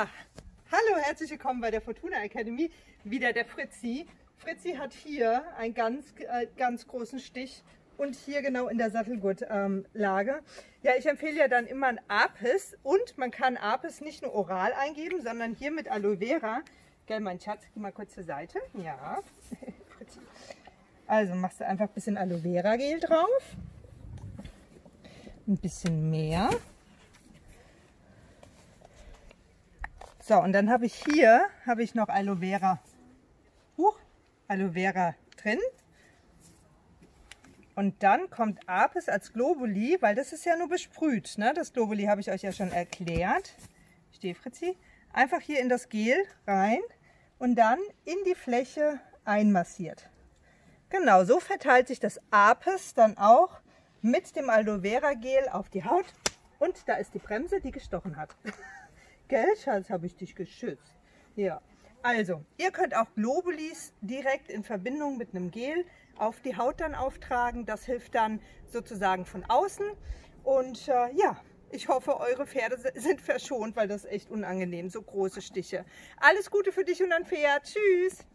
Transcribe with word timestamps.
Ja, 0.00 0.08
hallo, 0.72 1.02
herzlich 1.02 1.30
willkommen 1.30 1.60
bei 1.60 1.70
der 1.70 1.82
Fortuna 1.82 2.22
Academy. 2.22 2.70
Wieder 3.04 3.34
der 3.34 3.44
Fritzi. 3.44 4.06
Fritzi 4.38 4.72
hat 4.72 4.94
hier 4.94 5.44
einen 5.58 5.74
ganz, 5.74 6.14
äh, 6.20 6.46
ganz 6.56 6.86
großen 6.86 7.18
Stich 7.18 7.62
und 7.98 8.16
hier 8.16 8.40
genau 8.40 8.68
in 8.68 8.78
der 8.78 8.90
Sattelgurtlage. 8.90 10.30
Ähm, 10.30 10.42
ja, 10.82 10.92
ich 10.98 11.04
empfehle 11.04 11.36
ja 11.36 11.48
dann 11.48 11.66
immer 11.66 11.88
ein 11.88 12.00
Apis 12.08 12.78
und 12.82 13.18
man 13.18 13.30
kann 13.30 13.58
Apis 13.58 14.00
nicht 14.00 14.22
nur 14.22 14.34
oral 14.34 14.72
eingeben, 14.72 15.20
sondern 15.20 15.54
hier 15.54 15.70
mit 15.70 15.90
Aloe 15.90 16.16
Vera. 16.16 16.62
Gell, 17.04 17.20
mein 17.20 17.38
Schatz, 17.38 17.64
geh 17.74 17.80
mal 17.80 17.92
kurz 17.92 18.14
zur 18.14 18.24
Seite. 18.24 18.58
Ja, 18.82 19.18
Fritzi. 19.98 20.20
Also 21.06 21.34
machst 21.34 21.60
du 21.60 21.66
einfach 21.66 21.88
ein 21.88 21.92
bisschen 21.92 22.16
Aloe 22.16 22.38
Vera 22.38 22.76
Gel 22.76 23.00
drauf. 23.00 23.54
Ein 25.46 25.58
bisschen 25.58 26.08
mehr. 26.08 26.48
So, 30.30 30.38
und 30.38 30.52
dann 30.52 30.70
habe 30.70 30.86
ich 30.86 30.94
hier 30.94 31.44
habe 31.66 31.82
ich 31.82 31.96
noch 31.96 32.08
Aloe 32.08 32.36
Vera. 32.36 32.78
Huch, 33.76 33.98
Aloe 34.46 34.74
Vera 34.74 35.16
drin. 35.36 35.58
Und 37.74 38.00
dann 38.04 38.30
kommt 38.30 38.60
Apis 38.68 39.08
als 39.08 39.32
Globuli, 39.32 39.98
weil 39.98 40.14
das 40.14 40.32
ist 40.32 40.44
ja 40.44 40.56
nur 40.56 40.68
besprüht. 40.68 41.36
Ne? 41.36 41.52
Das 41.52 41.72
Globuli 41.72 42.04
habe 42.04 42.20
ich 42.20 42.30
euch 42.30 42.42
ja 42.42 42.52
schon 42.52 42.70
erklärt. 42.70 43.56
Stehe 44.12 44.36
Fritzi. 44.36 44.76
Einfach 45.12 45.40
hier 45.40 45.58
in 45.58 45.68
das 45.68 45.88
Gel 45.88 46.24
rein 46.46 46.78
und 47.40 47.56
dann 47.56 47.80
in 48.04 48.18
die 48.24 48.36
Fläche 48.36 49.00
einmassiert. 49.24 50.10
Genau, 50.90 51.24
so 51.24 51.40
verteilt 51.40 51.88
sich 51.88 51.98
das 51.98 52.20
Apis 52.30 52.94
dann 52.94 53.18
auch 53.18 53.60
mit 54.00 54.36
dem 54.36 54.48
Aloe 54.48 54.82
Vera 54.82 55.14
Gel 55.14 55.48
auf 55.50 55.70
die 55.70 55.82
Haut. 55.82 56.06
Und 56.60 56.88
da 56.88 56.94
ist 56.94 57.14
die 57.14 57.18
Bremse, 57.18 57.60
die 57.60 57.72
gestochen 57.72 58.16
hat. 58.16 58.36
Gell, 59.30 59.56
Schatz, 59.62 59.88
habe 59.90 60.06
ich 60.06 60.16
dich 60.16 60.34
geschützt. 60.34 60.92
Ja, 61.36 61.62
also, 62.02 62.44
ihr 62.58 62.72
könnt 62.72 62.96
auch 62.96 63.06
Globulis 63.14 63.92
direkt 64.00 64.50
in 64.50 64.64
Verbindung 64.64 65.18
mit 65.18 65.36
einem 65.36 65.52
Gel 65.52 65.84
auf 66.18 66.40
die 66.40 66.56
Haut 66.56 66.80
dann 66.80 66.96
auftragen. 66.96 67.64
Das 67.64 67.84
hilft 67.84 68.16
dann 68.16 68.40
sozusagen 68.66 69.24
von 69.24 69.44
außen. 69.44 69.86
Und 70.42 70.88
äh, 70.88 71.12
ja, 71.14 71.40
ich 71.70 71.86
hoffe, 71.86 72.18
eure 72.18 72.44
Pferde 72.44 72.76
sind 72.96 73.20
verschont, 73.20 73.76
weil 73.76 73.86
das 73.86 74.04
ist 74.04 74.10
echt 74.10 74.30
unangenehm, 74.30 74.90
so 74.90 75.00
große 75.00 75.42
Stiche. 75.42 75.84
Alles 76.16 76.50
Gute 76.50 76.72
für 76.72 76.82
dich 76.82 77.00
und 77.00 77.10
dein 77.10 77.24
Pferd. 77.24 77.62
Tschüss! 77.62 78.26